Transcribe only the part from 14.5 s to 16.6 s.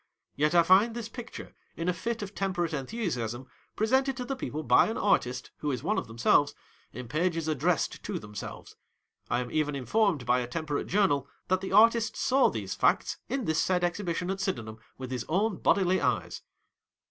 ham, with his own bodily eyes.